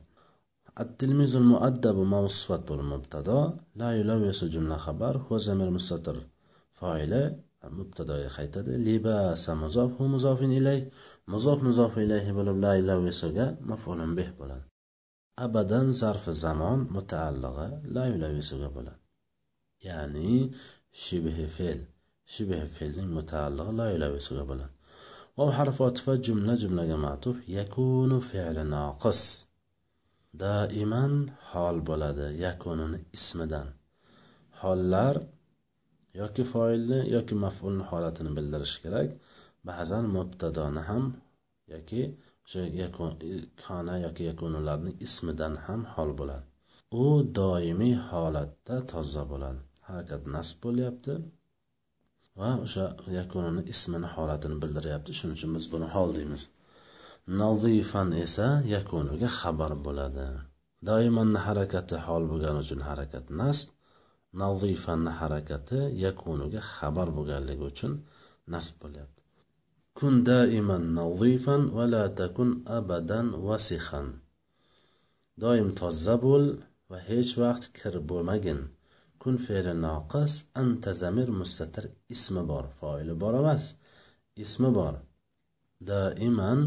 التلميذ 0.84 1.32
المؤدب 1.42 1.98
ما 2.12 2.20
صفة 2.28 2.68
المبتدا 2.78 3.40
لا 3.82 3.90
يلوث 4.00 4.40
جملة 4.54 4.78
خبر 4.86 5.14
هو 5.26 5.34
زمير 5.48 5.70
مستتر 5.78 6.18
فاعله 6.78 7.24
mubtadoga 7.78 8.30
qaytadi 8.38 8.72
libasa 8.88 9.52
muzof 9.64 9.90
hu 9.98 10.04
muzofin 10.16 10.52
ilay 10.60 10.80
muzof 11.34 11.60
muzof 11.68 11.94
ilayhi 12.06 12.32
bo'lib 12.38 12.58
la 12.66 12.72
ilavisuga 12.82 13.46
mafulun 13.70 14.12
bih 14.18 14.30
bo'ladi 14.40 14.66
abadan 15.46 15.88
zarfi 16.02 16.32
zamon 16.46 16.80
mutaallig'i 16.96 17.70
la 17.96 18.04
ilavisuga 18.16 18.70
bo'ladi 18.76 19.02
ya'ni 19.88 20.32
shibhi 21.05 21.47
fe'l. 21.57 21.81
Shibhi 22.33 22.61
fe'lning 22.77 23.11
mutaallig'i 23.19 23.73
loyila 23.79 23.97
ilavisuga 23.97 24.45
bo'ladi. 24.51 24.73
Va 25.37 25.45
harfi 25.59 25.83
otifa 25.89 26.13
jumla 26.27 26.55
jumlaga 26.63 26.97
matuf 27.07 27.37
yakunu 27.59 28.19
fe'li 28.31 28.65
noqis 28.75 29.21
doiman 30.43 31.15
hol 31.51 31.77
bo'ladi 31.89 32.27
yakunini 32.47 32.99
ismidan. 33.17 33.69
Hollar 34.61 35.15
yoki 36.21 36.43
foilni 36.53 36.99
yoki 37.17 37.35
mafulni 37.45 37.85
holatini 37.91 38.31
bildirishi 38.37 38.79
kerak. 38.85 39.11
Ba'zan 39.69 40.05
mubtadoni 40.17 40.83
ham 40.91 41.05
yoki 41.73 42.03
o'sha 42.45 42.63
kona 43.65 43.95
yoki 44.07 44.23
yakunlarning 44.31 44.97
ismidan 45.07 45.55
ham 45.67 45.81
hol 45.95 46.11
bo'ladi. 46.21 46.45
U 47.03 47.07
doimiy 47.39 47.97
holatda 48.09 48.77
toza 48.93 49.23
bo'ladi. 49.33 49.61
Harakat 49.91 50.23
nasb 50.35 50.57
bo'lyapti. 50.65 51.15
Va 52.41 52.51
o'sha 52.65 52.87
yakunini 53.19 53.63
ismini 53.73 54.09
holatini 54.15 54.57
bildiryapti. 54.63 55.11
Shuning 55.19 55.37
uchun 55.39 55.51
biz 55.57 55.65
buni 55.73 55.89
hol 55.95 56.09
deymiz. 56.19 56.43
Nazifan 57.43 58.09
esa 58.25 58.49
yakuniga 58.75 59.29
xabar 59.41 59.73
bo'ladi. 59.87 60.27
Doimanni 60.89 61.41
harakati 61.47 61.97
hol 62.07 62.23
bo'lgani 62.31 62.59
uchun 62.65 62.81
harakat 62.89 63.25
nasb 63.41 63.69
nazifanni 64.43 65.13
harakati 65.21 65.79
yakuniga 66.05 66.61
xabar 66.75 67.09
bo'lganligi 67.17 67.65
uchun 67.73 67.93
nasb 68.53 68.75
bo'lyapti. 68.83 69.21
Kun 69.99 70.15
daiman 70.31 70.85
nazifan 70.99 71.63
va 71.77 71.85
la 71.95 72.05
takun 72.21 72.51
abadan 72.79 73.27
vasixan 73.47 74.07
doim 75.43 75.69
toza 75.81 76.17
bo'l 76.27 76.45
va 76.91 76.99
hech 77.09 77.33
vaqt 77.43 77.65
kir 77.79 77.95
bo'lmagin. 78.11 78.61
kun 79.23 79.37
fe'li 79.47 79.75
noqis 79.87 80.33
anta 80.63 80.91
zamir 81.03 81.29
mustatir 81.41 81.85
ismi 82.15 82.43
bor 82.51 82.67
foili 82.79 83.15
bor 83.23 83.35
emas. 83.43 83.65
Ismi 84.45 84.71
bor. 84.79 84.95
Doiman 85.89 86.61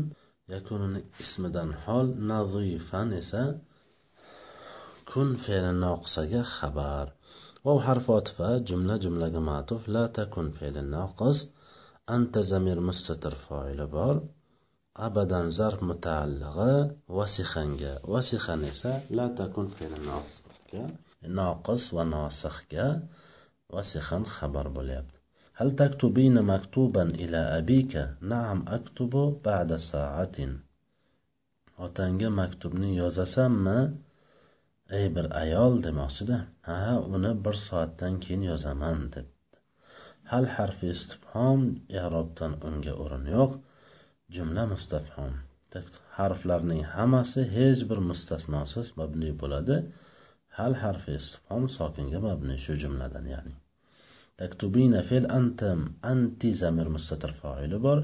yakunini 0.54 1.02
ismidan 1.24 1.72
hol 1.84 2.08
nazifan 2.30 3.10
esa 3.22 3.44
kun 5.12 5.30
fe'li 5.44 5.72
noqisaga 5.86 6.42
xabar. 6.56 7.08
Va 7.66 7.74
harfi 7.88 8.12
otifa 8.20 8.50
jumla 8.70 8.96
jumlaga 9.04 9.42
matuf 9.50 9.82
la 9.96 10.04
takun 10.18 10.48
fe'li 10.58 10.84
noqis 10.96 11.40
anta 12.16 12.40
zamir 12.52 12.80
mustatir 12.88 13.36
foili 13.46 13.88
bor. 13.96 14.16
Abadan 15.08 15.48
zarf 15.58 15.80
mutaallig'i 15.90 16.74
vasixanga 17.18 17.94
vasihan 18.14 18.62
esa 18.72 18.92
la 19.18 19.26
takun 19.40 19.68
fe'li 19.78 20.00
noqisga 20.10 20.84
ناقص 21.23 21.95
ناقص 21.95 21.95
وناسخ 21.95 22.65
وسخن 23.71 24.25
خبر 24.25 24.69
بوليبت 24.69 25.15
هل 25.55 25.77
تكتبين 25.77 26.43
مكتوبا 26.43 27.03
إلى 27.03 27.37
أبيك 27.59 28.09
نعم 28.21 28.59
أكتب 28.69 29.41
بعد 29.45 29.77
ساعة 29.77 30.39
otangga 31.87 32.29
maktubni 32.41 32.91
yozasanmi 33.03 33.81
ey 34.99 35.07
bir 35.17 35.27
ayol 35.43 35.75
demoqchida 35.87 36.39
ha 36.69 36.79
uni 37.15 37.33
bir 37.45 37.57
soatdan 37.67 38.15
keyin 38.25 38.43
yozaman 38.51 38.99
debdi 39.15 39.59
hal 40.31 40.47
harfi 40.57 40.87
istifhom 40.95 41.61
i'robdan 41.99 42.53
unga 42.69 42.95
o'rin 43.03 43.25
yo'q 43.37 43.53
jumla 44.37 44.65
mustafhom 44.73 45.35
harflarning 46.19 46.83
hammasi 46.95 47.43
hech 47.57 47.81
bir 47.91 47.99
mustasnosiz 48.09 48.87
mabniy 49.01 49.33
bo'ladi 49.43 49.77
hal 50.58 50.74
harfi 50.84 51.12
istifhom 51.20 51.64
sokinga 51.78 52.20
mabni 52.28 52.56
shu 52.66 52.74
jumladan 52.84 53.26
ya'ni. 53.34 53.54
Taktubina 54.42 55.02
fe'l 55.10 55.26
antum 55.40 55.80
anti 56.12 56.50
zamir 56.62 56.88
mustatir 56.96 57.32
foili 57.42 57.78
bor. 57.86 58.00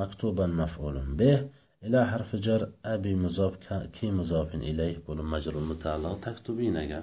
Maktuban 0.00 0.52
maf'ulun 0.60 1.10
bih. 1.20 1.38
Ila 1.86 2.00
harfi 2.12 2.36
jar 2.46 2.62
abi 2.94 3.12
muzof 3.24 3.54
ki 3.96 4.06
muzofin 4.18 4.62
ilayh 4.70 4.96
bo'lib 5.06 5.26
majrur 5.34 5.64
mutaalliq 5.70 6.16
taktubinaga. 6.26 7.00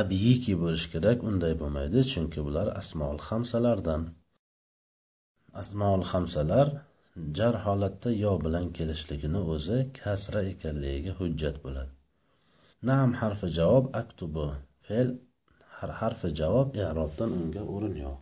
Abiyiki 0.00 0.54
bo'lishi 0.62 0.88
kerak 0.94 1.18
unday 1.30 1.54
bo'lmaydi 1.60 2.00
chunki 2.12 2.40
bular 2.46 2.68
asmoul 2.80 3.18
hamsalardan 3.28 4.02
asmoul 5.60 6.02
hamsalar 6.12 6.68
jar 7.38 7.54
holatda 7.64 8.10
yo 8.24 8.32
bilan 8.46 8.66
kelishligini 8.78 9.40
o'zi 9.54 9.78
kasra 10.00 10.40
ekanligiga 10.52 11.12
hujjat 11.20 11.56
bo'ladi. 11.64 11.95
Naam 12.88 13.10
harfi 13.20 13.48
javob 13.58 13.84
aktubu. 14.02 14.46
Fe'l 14.86 15.08
harfi 16.00 16.28
javob 16.40 16.68
i'robdan 16.80 17.30
unga 17.40 17.62
o'rin 17.74 17.96
yo'q. 18.04 18.18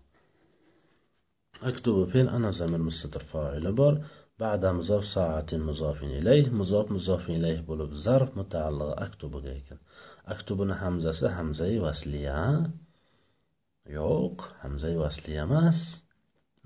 Aktubu 1.70 2.02
fe'l 2.12 2.28
ana 2.36 2.50
zamir 2.58 2.82
mustatir 2.88 3.24
fa'ili 3.32 3.72
bor. 3.80 3.94
Ba'da 4.42 4.70
muzof 4.78 5.04
sa'atin 5.14 5.62
muzofin 5.68 6.10
ilayh, 6.20 6.46
muzof 6.60 6.86
muzofin 6.96 7.34
ilayh 7.40 7.60
bo'lib 7.68 7.90
zarf 8.06 8.30
mutaalliq 8.40 8.92
aktubuga 9.06 9.50
ekan. 9.60 9.78
Aktubuni 10.34 10.74
hamzasi 10.82 11.26
hamzai 11.36 11.76
vasliya. 11.86 12.40
Yo'q, 13.98 14.36
hamzai 14.62 14.94
vasliya 15.04 15.42
emas. 15.48 15.78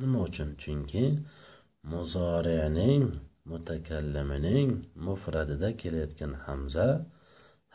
Nima 0.00 0.18
uchun? 0.28 0.50
Chunki 0.62 1.04
muzorining 1.92 3.04
mutakallimining 3.50 4.70
mufradida 5.06 5.68
kelayotgan 5.80 6.32
hamza 6.46 6.86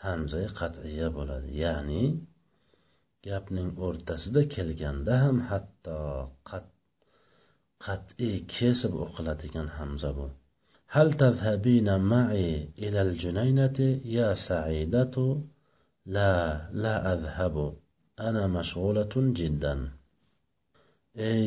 hamzai 0.03 0.47
qat'iya 0.59 1.07
bo'ladi 1.17 1.49
ya'ni 1.63 2.03
gapning 3.27 3.69
o'rtasida 3.85 4.41
kelganda 4.55 5.13
ham 5.23 5.37
hatto 5.49 5.99
qat 6.49 6.65
qat'iy 7.85 8.35
kesib 8.55 8.93
o'qiladigan 9.05 9.67
hamza 9.77 10.11
bu 10.17 10.27
هل 10.97 11.07
تذهبين 11.23 11.89
معي 12.13 12.49
إلى 12.83 12.99
الجنينة 13.07 13.79
يا 14.17 14.29
سعيدة 14.49 15.15
لا 16.15 16.33
لا 16.83 16.95
أذهب 17.13 17.55
أنا 18.27 18.43
مشغولة 18.57 19.13
جدا 19.39 19.75
ey 21.31 21.45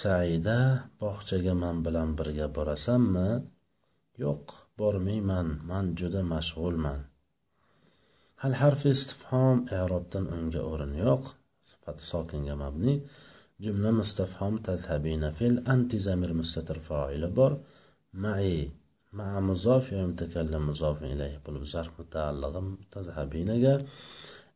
saida 0.00 0.58
bog'chaga 1.00 1.54
man 1.62 1.76
bilan 1.84 2.08
birga 2.18 2.46
borasanmi 2.56 3.28
yo'q 4.22 4.44
bormayman 4.78 5.48
man 5.70 5.84
juda 5.98 6.20
mashg'ulman 6.34 6.98
Hal 8.43 8.53
harfi 8.61 8.89
istifhom 8.97 9.57
i'robdan 9.79 10.25
unga 10.37 10.61
o'rin 10.71 10.93
yo'q 11.05 11.23
sifat 11.71 11.97
sokinga 12.11 12.55
mabni 12.63 12.93
jumla 13.65 13.91
mustafhom 13.99 14.53
tazhabina 14.67 15.29
fil 15.37 15.55
anti 15.73 15.97
zamir 16.07 16.31
mustatir 16.39 16.77
foili 16.87 17.29
bor 17.37 17.51
mai 18.23 18.49
مع 19.19 19.39
مضاف 19.39 19.91
يا 19.91 20.05
متكلم 20.05 20.61
مضاف 20.69 21.03
إليه 21.03 21.35
بل 21.45 21.65
ظرف 21.73 21.91
متعلق 21.99 22.55
تذهبينجا 22.91 23.75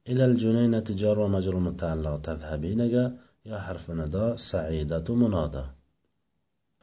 إلى 0.09 0.25
الجنينة 0.25 0.87
جار 1.01 1.19
ومجرور 1.19 1.59
متعلق 1.69 2.21
تذهبينجا 2.21 3.05
يا 3.45 3.57
حرف 3.65 3.91
نداء 3.91 4.35
سعيدة 4.35 5.15
منادى 5.21 5.65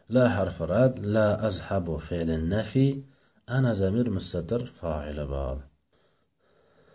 لا 0.09 0.25
حرف 0.37 0.63
رد. 0.63 1.07
لا 1.07 1.47
أذهب 1.47 1.87
فعل 1.97 2.31
النفي 2.31 3.03
أنا 3.49 3.73
زمير 3.73 4.11
مستتر 4.11 4.67
فاعل 4.67 5.19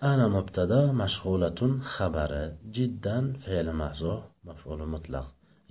ana 0.01 0.25
mubtada 0.35 0.79
mashg'ulatun 1.01 1.71
xabari 1.93 2.45
jiddan 2.75 3.25
fe'li 3.43 3.73
mahzu 3.81 4.13
maf'uli 4.47 4.85
mutlaq 4.95 5.27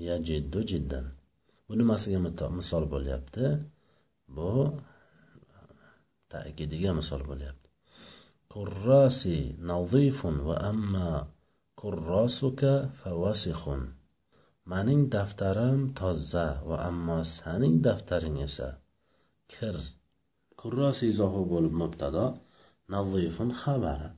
yajiddu 0.08 0.61
jiddan. 0.70 1.06
Bu 1.66 1.73
nimasiga 1.80 2.18
misol 2.58 2.85
bo'lyapti? 2.92 3.44
Bu 4.37 4.52
takidiga 6.32 6.92
misol 7.00 7.23
bo'lyapti. 7.30 7.68
Kurrasi 8.52 9.38
nazifun 9.70 10.37
va 10.49 10.56
amma 10.70 11.08
kurrosuka 11.80 12.75
favasixun 13.00 13.82
maning 14.70 15.02
daftarim 15.14 15.80
toza 15.99 16.47
va 16.68 16.76
ammo 16.90 17.18
saning 17.37 17.75
daftaring 17.87 18.37
esa 18.49 18.68
kir. 19.52 19.76
Kurrosi 20.61 21.04
izofi 21.12 21.42
bo'lib 21.52 21.75
mubtado 21.82 22.25
nazifun 22.94 23.50
xabari. 23.60 24.08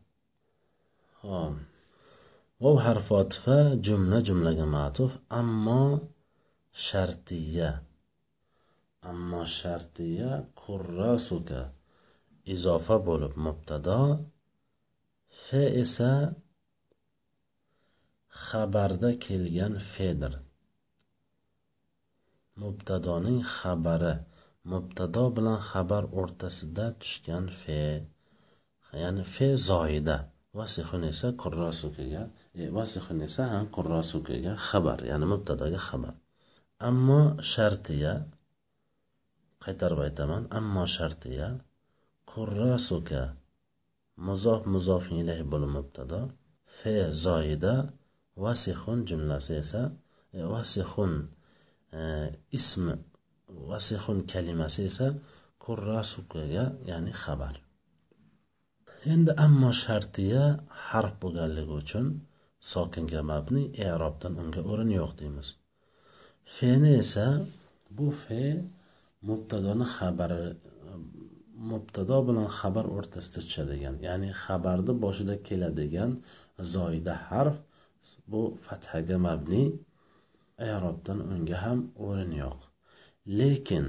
hom 1.23 1.55
vov 2.63 2.77
harfi 2.85 3.13
otifa 3.23 3.59
jumla 3.87 4.19
jumlaga 4.27 4.67
matuf 4.75 5.13
ammo 5.41 5.83
shartiya. 6.87 7.71
Ammo 9.11 9.43
shartiya 9.59 10.31
kurrasuka 10.61 11.61
izofa 12.55 12.97
bo'lib 13.09 13.35
mubtado. 13.47 14.01
Fe 15.43 15.63
esa 15.83 16.13
xabarda 18.45 19.11
kelgan 19.25 19.75
fedir. 19.93 20.35
Mubtadoning 22.61 23.41
xabari. 23.57 24.15
Mubtado 24.71 25.25
bilan 25.37 25.59
xabar 25.71 26.05
o'rtasida 26.21 26.87
tushgan 27.01 27.47
fe. 27.61 27.81
Ya'ni 29.03 29.25
fe 29.35 29.49
zoida 29.69 30.17
vasihun 30.59 31.03
esa 31.13 31.29
qurrosukiga 31.43 32.23
e, 32.61 32.63
vasihun 32.79 33.19
esa 33.29 33.43
ham 33.53 33.65
qurrosukiga 33.77 34.53
xabar 34.69 34.99
ya'ni 35.11 35.27
mubtadoga 35.33 35.81
xabar. 35.89 36.15
Ammo 36.89 37.21
shartiya 37.53 38.13
qaytarib 39.65 40.01
aytaman 40.07 40.43
ammo 40.59 40.85
shartiya 40.97 41.49
qurrosuka 42.33 43.23
muzof 44.27 44.61
muzof 44.75 45.05
ilayhi 45.21 45.45
bo'lib 45.53 45.71
mubtado 45.79 46.21
fe 46.79 46.97
zoida 47.25 47.75
vasihun 48.45 48.99
jumlasi 49.09 49.53
esa 49.63 49.83
e, 50.37 50.39
vasihun 50.55 51.13
e, 51.99 52.01
ismi 52.59 52.95
vasihun 53.71 54.19
kalimasi 54.33 54.81
esa 54.91 55.07
kurrasukaga 55.65 56.65
ya'ni 56.91 57.13
xabar. 57.23 57.55
Endi 59.09 59.33
ammo 59.47 59.71
shartiya 59.83 60.45
harf 60.89 61.13
bo'lganligi 61.23 61.75
uchun 61.83 62.07
sokinga 62.73 63.21
mabni 63.31 63.63
erobdan 63.89 64.35
unga 64.43 64.63
o'rin 64.71 64.91
yo'q 64.99 65.13
deymiz. 65.21 65.49
Feni 66.55 66.91
esa 67.03 67.27
bu 67.97 68.09
fe 68.23 68.43
mubtadoni 69.29 69.87
xabari 69.97 70.45
mubtado 71.71 72.19
bilan 72.29 72.49
xabar 72.59 72.87
o'rtasida 72.97 73.41
tushadigan 73.47 73.97
ya'ni 74.07 74.31
xabarni 74.43 74.93
boshida 75.05 75.35
keladigan 75.47 76.11
zoida 76.75 77.15
harf 77.29 77.57
bu 78.31 78.43
fathaga 78.65 79.17
mabni 79.27 79.63
erobdan 80.73 81.19
unga 81.33 81.57
ham 81.65 81.79
o'rin 82.07 82.33
yo'q. 82.43 82.59
Lekin 83.39 83.87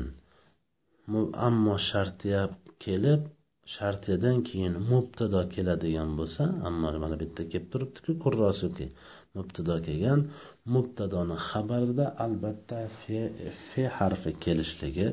ammo 1.48 1.76
shartiya 1.90 2.42
kelib 2.84 3.22
shartiyadan 3.76 4.38
keyin 4.50 4.76
mubtado 4.92 5.42
keladigan 5.54 6.10
bo'lsa 6.20 6.44
ammo 6.68 6.88
mana 7.04 7.16
bu 7.20 7.24
yerda 7.26 7.44
kelib 7.52 7.68
turibdiku 7.74 8.12
kurrosuki 8.24 8.86
mubtado 9.38 9.76
kelgan 9.88 10.20
mubtadoni 10.74 11.38
xabarida 11.50 12.06
albatta 12.26 12.80
fe, 13.00 13.20
fe 13.68 13.84
harfi 13.98 14.32
kelishligi 14.44 15.08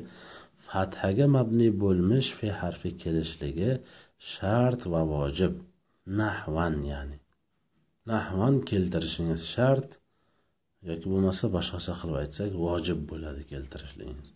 fathaga 0.69 1.27
mabni 1.37 1.69
bo'lmish 1.83 2.29
fe 2.39 2.49
harfi 2.61 2.91
kelishligi 3.03 3.71
shart 4.33 4.81
va 4.93 5.03
vojib. 5.15 5.55
Nahvan 6.21 6.77
ya'ni. 6.93 7.17
Nahvan 8.11 8.55
keltirishingiz 8.71 9.43
shart 9.55 9.89
yoki 10.89 11.07
bo'lmasa 11.13 11.45
boshqacha 11.57 11.95
qilib 12.01 12.17
aytsak 12.23 12.51
vojib 12.67 13.01
bo'ladi 13.11 13.43
keltirishligingiz. 13.53 14.31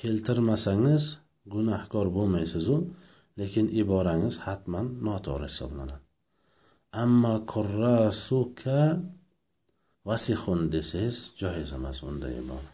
Keltirmasangiz 0.00 1.04
gunohkor 1.54 2.06
bo'lmaysizu. 2.16 2.76
Lekin 3.40 3.66
iborangiz 3.82 4.36
hatman 4.46 4.86
noto'g'ri 5.06 5.46
hisoblanadi. 5.50 6.04
Ammo 7.04 7.34
kurrasuka 7.52 8.80
vasihun 10.08 10.60
desangiz 10.74 11.16
joiz 11.40 11.68
emas 11.78 11.98
unday 12.10 12.34
ibora 12.42 12.70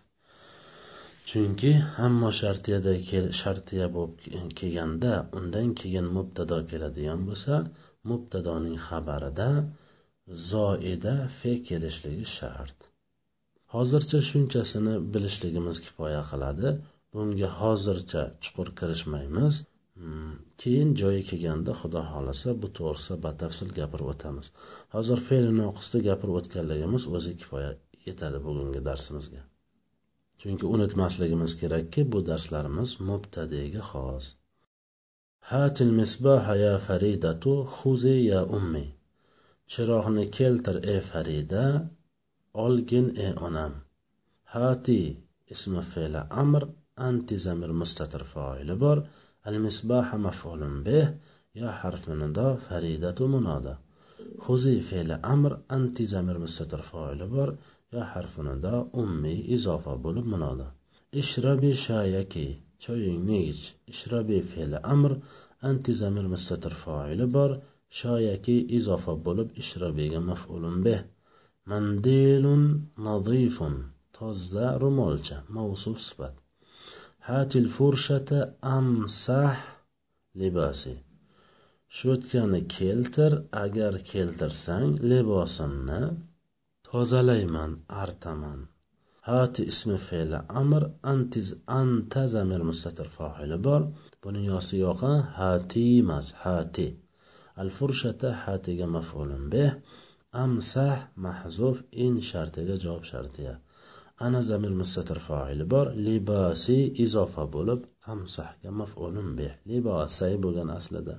chunki 1.29 1.70
hamma 1.98 2.31
shartiyada 2.40 2.92
shartiya 3.40 3.87
bo'lib 3.96 4.50
kelganda 4.59 5.12
undan 5.38 5.68
keyin 5.81 6.07
mubtado 6.16 6.59
keladigan 6.70 7.20
bo'lsa 7.29 7.55
mubtadoning 8.11 8.79
xabarida 8.87 9.48
zoida 10.50 11.14
fe 11.38 11.53
kelishligi 11.68 12.27
shart. 12.37 12.79
Hozircha 13.74 14.18
shunchasini 14.31 14.94
bilishligimiz 15.12 15.77
kifoya 15.85 16.22
qiladi. 16.31 16.68
Bunga 17.12 17.48
hozircha 17.61 18.22
chuqur 18.42 18.68
kirishmaymiz. 18.79 19.55
Hmm. 19.99 20.35
keyin 20.61 20.91
joyi 21.01 21.23
kelganda 21.31 21.73
xudo 21.81 22.01
xohlasa 22.11 22.51
bu 22.63 22.69
to'g'risida 22.77 23.17
batafsil 23.27 23.69
gapirib 23.79 24.09
o'tamiz. 24.13 24.47
Hozir 24.95 25.19
fe'l 25.27 25.47
noqisda 25.61 25.99
gapirib 26.09 26.39
o'tganligimiz 26.41 27.05
o'zi 27.17 27.33
kifoya 27.41 27.71
yetadi 28.07 28.39
bugungi 28.47 28.81
darsimizga. 28.89 29.43
Chunki 30.41 30.65
unutmasligimiz 30.75 31.53
kerakki 31.61 32.01
bu 32.13 32.19
darslarimiz 32.31 32.91
mubtadiyga 33.09 33.83
xos. 33.91 34.27
Hatil 35.51 35.93
misbaha 36.01 36.55
ya 36.65 36.75
faridatu 36.87 37.53
huzi 37.77 38.17
ya 38.33 38.41
ummi. 38.59 38.87
Chiroqni 39.73 40.25
keltir 40.37 40.77
ey 40.93 41.01
farida 41.11 41.65
olgin 42.65 43.07
ey 43.25 43.33
onam. 43.47 43.73
Hati 44.55 45.01
ismi 45.55 45.83
fe'li 45.93 46.23
amr 46.43 46.63
anti 47.09 47.37
zamir 47.47 47.71
mustatir 47.81 48.23
foili 48.33 48.77
bor. 48.85 48.99
Al 49.49 49.57
misbaha 49.65 50.17
maf'ulun 50.27 50.75
bih 50.87 51.07
yo 51.61 51.69
harfi 51.81 52.13
nido 52.23 52.49
faridatu 52.67 53.25
munoda 53.35 53.75
xuzi 54.45 54.75
fe'li 54.89 55.17
amr 55.35 55.53
anti 55.77 56.05
zamir 56.13 56.37
mustatir 56.45 56.83
foili 56.91 57.27
bor 57.35 57.49
yo 57.95 58.01
harfi 58.13 58.41
nido 58.49 58.75
ummiy 59.03 59.39
izofa 59.57 59.93
bo'lib 60.05 60.27
munoda 60.33 60.67
ishrabi 61.21 61.71
shayaki 61.87 62.47
choyingni 62.83 63.39
ich 63.53 63.65
ishrabi 63.93 64.39
fe'li 64.51 64.79
amr 64.95 65.13
anti 65.69 65.93
zamir 66.03 66.27
mustatir 66.35 66.75
foili 66.83 67.27
bor 67.37 67.51
shoyaki 67.99 68.57
izofa 68.79 69.13
bo'lib 69.27 69.49
ishrabiga 69.63 70.21
maf'ulun 70.31 70.77
bih. 70.87 71.01
Mandilun 71.71 72.63
nadifun 73.07 73.75
toza 74.17 74.67
ro'molcha 74.83 75.37
mavsuf 75.57 75.99
sifat. 76.07 76.35
Hatil 77.29 77.69
furshata 77.77 78.39
amsah 78.77 79.57
libasi 80.41 80.95
sho'tkani 81.99 82.61
keltir 82.77 83.33
agar 83.65 83.95
keltirsang 84.11 84.91
libosimni 85.11 86.03
tozalayman 86.87 87.73
artaman. 88.03 88.61
Hati 89.29 89.63
ismi 89.73 89.99
fe'li 90.07 90.39
amr 90.61 90.83
antiz 91.13 91.49
anta 91.81 92.23
zamir 92.35 92.63
mustatir 92.71 93.09
foili 93.17 93.59
bor. 93.67 93.83
Buni 94.23 94.41
yosi 94.51 94.77
yoqa 94.87 95.13
hati 95.39 95.85
emas 96.01 96.27
hati. 96.43 96.89
Al 97.61 97.71
furshata 97.77 98.31
hatiga 98.45 98.87
maf'ulun 98.97 99.45
bih 99.53 99.71
amsah 100.45 100.97
mahzuf 101.25 101.77
in 102.05 102.15
shartiga 102.29 102.75
javob 102.85 103.05
shartiya. 103.13 103.55
Ana 104.27 104.40
zamir 104.50 104.72
mustatir 104.81 105.18
foili 105.27 105.64
bor. 105.74 105.87
Libasi 106.07 106.79
izofa 107.05 107.44
bo'lib 107.55 107.81
amsahga 108.12 108.70
maf'ulun 108.81 109.29
bi 109.38 109.48
libosay 109.70 110.35
bo'lgan 110.44 110.68
aslida. 110.79 111.14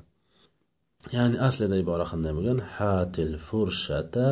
Ya'ni 1.15 1.37
aslida 1.47 1.75
ibora 1.83 2.05
qanday 2.11 2.33
bo'lgan 2.37 2.59
hatil 2.75 3.33
furshata 3.47 4.27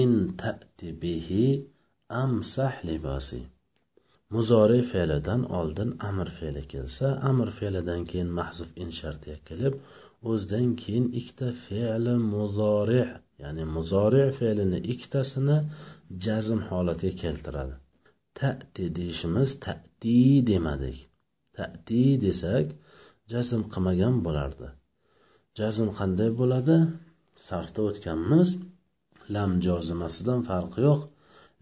in 0.00 0.12
ta'ti 0.40 0.88
bihi 1.02 1.46
amsah 2.24 2.74
libasi 2.88 3.40
muzori 4.34 4.80
fe'lidan 4.90 5.42
oldin 5.58 5.90
amr 6.08 6.28
fe'li 6.38 6.62
kelsa 6.72 7.06
amr 7.30 7.48
fe'lidan 7.58 8.02
keyin 8.10 8.30
mahzuf 8.38 8.70
in 8.82 8.90
shartiga 8.98 9.38
kelib 9.48 9.74
o'zidan 10.30 10.68
keyin 10.82 11.06
ikkita 11.20 11.48
fe'li 11.64 12.14
muzori 12.32 13.02
ya'ni 13.42 13.64
muzori 13.74 14.24
fe'lini 14.38 14.78
ikkitasini 14.92 15.58
jazm 16.24 16.60
holatiga 16.70 17.14
keltiradi. 17.22 17.74
Ta'ti 18.38 18.84
deyishimiz 18.98 19.50
ta'ti 19.64 20.18
demadik. 20.50 20.98
Ta'ti 21.56 22.02
desak 22.24 22.66
jazm 23.32 23.62
qilmagan 23.72 24.14
bo'lardi. 24.26 24.68
Jazm 25.58 25.88
qanday 25.98 26.30
bo'ladi? 26.40 26.76
Sarfda 27.46 27.80
o'tganmiz. 27.88 28.48
Lam 29.34 29.50
jozimasidan 29.66 30.40
farqi 30.48 30.80
yo'q. 30.88 31.00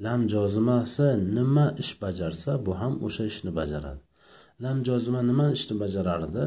Lam 0.04 0.20
jozimasi 0.32 1.08
nima 1.36 1.66
ish 1.82 1.92
bajarsa 2.02 2.50
bu 2.66 2.72
ham 2.80 2.94
o'sha 3.06 3.24
ishni 3.32 3.50
bajaradi. 3.60 4.02
Lam 4.64 4.78
jozima 4.88 5.20
nima 5.30 5.46
ishni 5.56 5.74
bajarardi? 5.82 6.44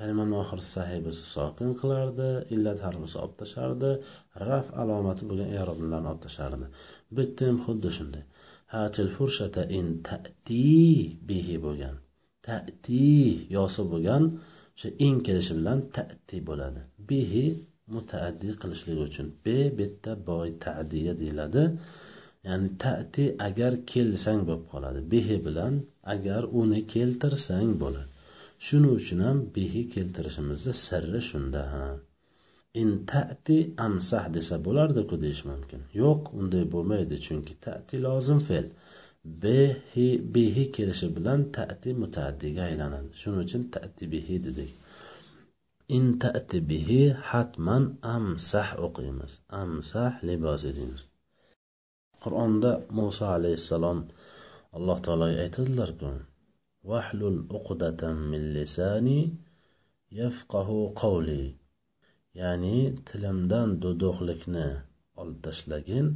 Kalimani 0.00 0.34
oxiri 0.42 0.64
sahibasi 0.76 1.22
sokin 1.34 1.70
qilardi 1.80 2.28
illat 2.54 2.78
harfisi 2.86 3.16
olib 3.22 3.36
tashlardi 3.42 3.90
raf 4.48 4.66
alomati 4.82 5.22
bo'lgan 5.30 5.50
eroblarni 5.60 6.08
olib 6.12 6.22
tashlardi 6.26 6.66
bitta 7.16 7.42
ham 7.48 7.58
xuddi 7.64 7.88
shunday. 7.96 8.24
Hatil 8.74 9.10
furshata 9.16 9.62
in 9.78 9.86
ta'ti 10.08 10.64
bihi 11.28 11.56
bo'lgan 11.66 11.96
ta'ti 12.46 13.08
yosi 13.56 13.82
bo'lgan 13.92 14.24
o'sha 14.76 14.88
in 15.06 15.14
kelishi 15.26 15.52
bilan 15.58 15.78
ta'ti 15.96 16.36
bo'ladi. 16.48 16.80
Bihi 17.10 17.44
mutaaddi 17.94 18.48
qilishlik 18.60 18.98
uchun 19.06 19.26
be 19.44 19.58
bitta 19.78 20.12
boy 20.28 20.48
tadiya 20.64 21.12
deyiladi. 21.22 21.62
Ya'ni 22.48 22.68
ta'ti 22.84 23.24
agar 23.48 23.72
kelsang 23.92 24.40
bo'lib 24.48 24.64
qoladi. 24.72 25.00
Bihi 25.12 25.36
bilan 25.46 25.74
agar 26.14 26.42
uni 26.60 26.80
keltirsang 26.94 27.70
bo'ladi. 27.82 28.10
Shuning 28.66 28.94
uchun 29.00 29.20
ham 29.26 29.38
bihi 29.56 29.82
keltirishimizni 29.94 30.72
sirri 30.86 31.20
shunda 31.30 31.62
ha. 31.72 31.84
In 32.82 32.90
ta'ti 33.12 33.58
amsah 33.86 34.24
desa 34.36 34.56
bo'lardiku 34.66 35.14
deyish 35.24 35.42
mumkin. 35.50 35.80
Yo'q 36.02 36.22
unday 36.40 36.64
bo'lmaydi 36.74 37.16
chunki 37.26 37.54
ta'ti 37.66 37.96
lozim 38.06 38.40
fe'l. 38.48 38.66
Bihi 39.42 40.08
bihi 40.34 40.64
kelishi 40.76 41.08
bilan 41.16 41.40
ta'ti 41.56 41.90
mutaaddiga 42.02 42.62
aylanadi. 42.70 43.10
Shuning 43.20 43.42
uchun 43.46 43.62
ta'ti 43.74 44.04
bihi 44.14 44.36
dedik. 44.46 44.70
In 45.96 46.04
ta'ti 46.22 46.58
bihi 46.70 47.02
hatman 47.30 47.84
amsah 48.16 48.68
o'qiymiz. 48.86 49.32
Amsah 49.62 50.12
libos 50.28 50.62
deymiz 50.78 51.02
qur'onda 52.24 52.70
muso 52.98 53.24
alayhissalom 53.36 53.98
alloh 54.76 54.98
taologa 55.06 55.36
aytadilarku 55.46 56.10
vahlul 56.88 57.38
uqdatan 57.58 58.16
min 58.30 58.42
lisani 58.56 59.20
yafqahu 60.20 60.78
qawli. 61.02 61.44
Ya'ni 62.40 62.78
tilimdan 63.08 63.68
duduqlikni 63.82 64.68
olib 65.20 65.38
tashlagin 65.46 66.06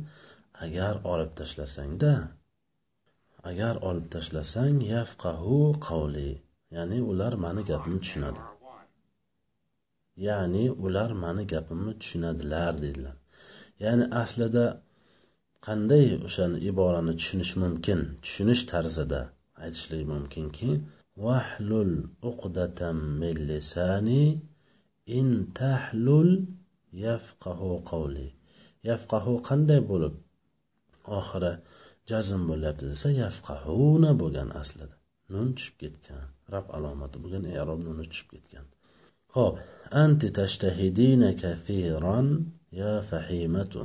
agar 0.65 0.95
olib 1.13 1.31
tashlasangda 1.39 2.13
agar 3.51 3.75
olib 3.89 4.07
tashlasang 4.15 4.77
yafqahu 4.95 5.59
qavli 5.89 6.31
ya'ni 6.75 6.99
ular 7.11 7.35
mani 7.45 7.63
gapimni 7.71 8.01
tushunadi. 8.05 8.43
Ya'ni 10.27 10.65
ular 10.85 11.11
mani 11.25 11.45
gapimni 11.53 11.93
tushunadilar 12.01 12.73
dedilar. 12.85 13.17
Ya'ni 13.85 14.05
aslida 14.23 14.67
qanday 15.67 16.07
o'shani 16.27 16.59
iborani 16.71 17.13
tushunish 17.21 17.53
mumkin 17.63 18.01
tushunish 18.25 18.63
tarzida 18.73 19.21
aytishlik 19.63 20.03
mumkinki 20.13 20.71
vahlul 21.25 21.93
uqdatam 22.31 22.99
min 23.21 23.37
lisani 23.51 24.25
in 25.19 25.29
tahlul 25.61 26.31
yafqahu 27.05 27.71
qavli 27.91 28.29
yafqahu 28.89 29.33
qanday 29.49 29.81
bo'lib? 29.91 30.15
Oxiri 31.19 31.53
jazm 32.11 32.43
bo'lyapti 32.51 32.85
desa 32.93 33.09
yafqahuna 33.23 34.11
bo'lgan 34.21 34.51
aslida. 34.61 34.97
Nun 35.33 35.49
tushib 35.57 35.77
ketgan. 35.83 36.25
Raf 36.55 36.67
alomati 36.77 37.17
bo'lgan 37.23 37.45
erob 37.61 37.81
nuni 37.87 38.05
tushib 38.11 38.29
ketgan. 38.35 38.67
Ho'p 39.35 39.55
anti 40.05 40.29
tashtahidina 40.39 41.31
kafiran 41.43 42.29
ya 42.81 42.93
fahimatu. 43.11 43.83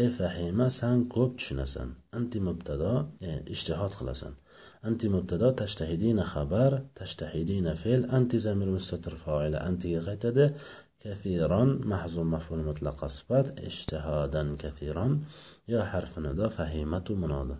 ey 0.00 0.08
fahima 0.16 0.66
san 0.78 0.98
ko'p 1.14 1.30
tushunasan. 1.38 1.88
Anti 2.18 2.38
mubtado 2.46 2.92
e, 3.28 3.30
ishtihod 3.54 3.92
qilasan. 3.98 4.34
Anti 4.88 5.06
mubtado 5.14 5.48
tashtahidina 5.60 6.24
xabar 6.32 6.72
tashtahidina 6.98 7.72
fe'l 7.82 8.02
anti 8.18 8.38
zamir 8.46 8.68
mustatir 8.76 9.14
foila 9.24 9.58
antiga 9.68 10.00
qaytadi. 10.08 10.44
Kafiron 11.02 11.70
mahzum 11.92 12.28
maful 12.34 12.62
mutlaqa 12.68 13.08
sifat 13.16 13.46
ishtihodan 13.70 14.48
kafiron 14.62 15.12
yo 15.72 15.80
harfi 15.92 16.20
nido 16.26 16.46
fahimatu 16.56 17.12
munoda 17.22 17.56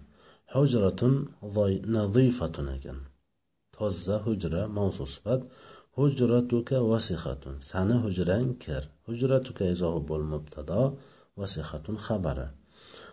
hujratun 0.55 1.15
nadifatun 1.97 2.69
ekan. 2.77 2.99
Toza 3.75 4.17
hujra 4.25 4.63
mavzu 4.77 5.07
sifat. 5.15 5.41
Hujratuka 5.97 6.79
vasihatun. 6.91 7.55
Sani 7.71 7.97
hujrang 8.05 8.51
kir. 8.63 8.83
Hujratuka 9.07 9.65
izohi 9.75 10.01
bo'l 10.11 10.25
mubtado 10.33 10.83
وصحة 11.39 11.87
خبر. 12.07 12.39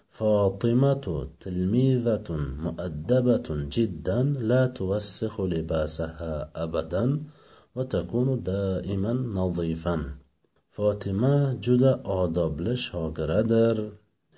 فاطمة 0.10 1.06
تلميذة 1.40 2.28
مؤدبة 2.66 3.48
جدا 3.76 4.20
لا 4.50 4.68
توسخ 4.68 5.42
لباسها 5.42 6.52
أبدا 6.64 7.06
وتكون 7.76 8.44
دائما 8.44 9.14
نظيفا. 9.14 9.96
فاطمة 10.76 11.54
جدا 11.66 11.94
آداب 12.06 12.62
لشاقردر 12.62 13.78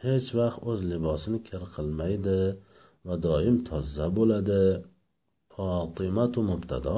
هیچ 0.01 0.35
وقت 0.35 0.63
از 0.63 0.79
لباسن 0.91 1.37
کر 1.47 1.63
الميدة 1.79 2.57
ودائم 3.05 3.21
دائم 3.21 3.57
تازه 3.67 4.07
بولده. 4.07 4.83
فاطمت 5.49 6.37
مبتدا. 6.37 6.97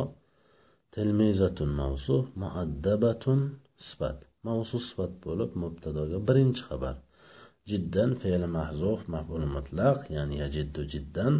تلمیزتون 0.91 1.69
موصوف 1.81 2.25
مؤدبة 2.37 3.25
سبت 3.77 4.28
mavzu 4.47 4.77
sifat 4.87 5.13
bo'lib 5.25 5.51
mubtadoga 5.63 6.17
birinchi 6.27 6.61
xabar. 6.67 6.95
Jiddan 7.69 8.11
fe'li 8.21 8.47
mahzuf 8.57 8.99
maful 9.13 9.45
mutlaq 9.55 9.97
ya'ni 10.15 10.35
yajiddu 10.43 10.81
jiddan 10.93 11.33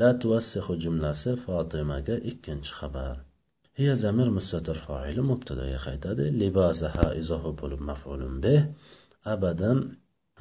la 0.00 0.10
tuvassihu 0.20 0.72
jumlasi 0.84 1.30
fotimaga 1.44 2.16
ikkinchi 2.30 2.72
xabar. 2.78 3.16
Hiya 3.78 3.94
zamir 4.04 4.28
mustatir 4.36 4.78
foili 4.86 5.22
mubtadoga 5.30 5.78
qaytadi. 5.86 6.24
Libasaha 6.40 7.06
izofi 7.20 7.52
bo'lib 7.60 7.80
mafulun 7.90 8.34
bih 8.44 8.60
abadan 9.34 9.78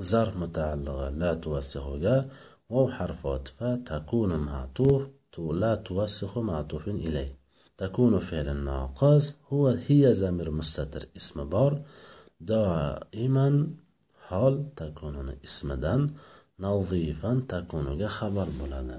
zarf 0.09 0.33
mutaalliga 0.43 1.07
la 1.21 1.31
tuvassihuga 1.43 2.15
vav 2.73 2.87
harfi 2.97 3.25
otifa 3.35 3.69
takunu 3.89 4.37
ma'tuf 4.49 5.01
tu 5.33 5.41
la 5.61 5.71
tuvassihu 5.85 6.39
ma'tufun 6.49 6.97
ilay. 7.07 7.29
تكون 7.78 8.18
فعل 8.18 8.56
ناقص 8.56 9.34
هو 9.52 9.68
هي 9.68 10.14
زمير 10.14 10.50
مستتر 10.50 11.02
اسم 11.16 11.44
بار 11.48 11.82
دائما 12.40 13.48
حال 14.26 14.54
تكون 14.76 15.36
اسمdan 15.46 16.00
nazifan 16.64 17.38
takunuga 17.50 18.08
xabar 18.18 18.48
bo'ladi 18.60 18.98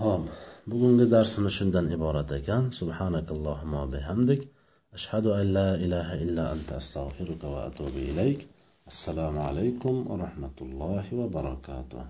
ho'p 0.00 0.22
bugungi 0.70 1.06
darsimiz 1.14 1.52
shundan 1.58 1.86
iborat 1.96 2.30
ekan 2.38 2.62
subhanakallohumma 2.78 3.82
bihamdik 3.94 4.40
ashhadu 4.96 5.28
an 5.38 5.46
la 5.58 5.68
ilaha 5.86 6.14
illa 6.24 6.44
anta 6.54 6.72
astag'firuka 6.80 7.46
va 7.54 7.60
atubu 7.68 8.00
ilayk 8.10 8.38
assalomu 8.90 9.40
alaykum 9.48 9.94
va 10.10 10.14
rahmatullohi 10.24 11.10
va 11.20 11.26
barakatuh 11.36 12.04